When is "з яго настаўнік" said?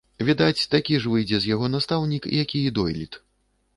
1.43-2.23